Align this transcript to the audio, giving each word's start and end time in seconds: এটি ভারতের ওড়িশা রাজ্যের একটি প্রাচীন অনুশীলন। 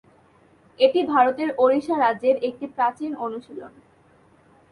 এটি 0.79 0.99
ভারতের 1.05 1.49
ওড়িশা 1.57 1.95
রাজ্যের 1.97 2.37
একটি 2.43 2.65
প্রাচীন 2.67 3.11
অনুশীলন। 3.17 3.73